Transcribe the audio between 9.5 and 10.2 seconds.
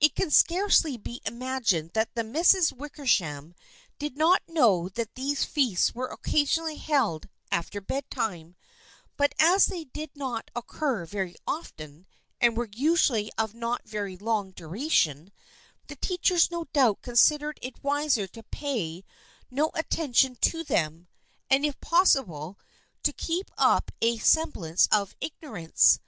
they did